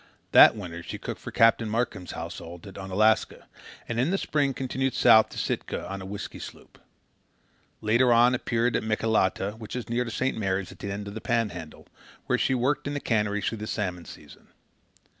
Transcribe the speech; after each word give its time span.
That 0.31 0.55
winter 0.55 0.81
she 0.81 0.97
cooked 0.97 1.21
for 1.21 1.29
Captain 1.29 1.69
Markheim's 1.69 2.13
household 2.13 2.65
at 2.65 2.73
Unalaska, 2.75 3.45
and 3.87 3.99
in 3.99 4.09
the 4.09 4.17
spring 4.17 4.51
continued 4.51 4.95
south 4.95 5.29
to 5.29 5.37
Sitka 5.37 5.87
on 5.87 6.01
a 6.01 6.07
whisky 6.07 6.39
sloop. 6.39 6.79
Later 7.81 8.11
on 8.11 8.33
appeared 8.33 8.75
at 8.75 8.81
Metlakahtla, 8.81 9.59
which 9.59 9.75
is 9.75 9.89
near 9.89 10.03
to 10.03 10.09
St. 10.09 10.35
Mary's 10.35 10.71
on 10.71 10.77
the 10.79 10.91
end 10.91 11.07
of 11.07 11.13
the 11.13 11.21
Pan 11.21 11.49
Handle, 11.49 11.85
where 12.25 12.39
she 12.39 12.55
worked 12.55 12.87
in 12.87 12.95
the 12.95 12.99
cannery 12.99 13.43
through 13.43 13.59
the 13.59 13.67
salmon 13.67 14.05
season. 14.05 14.47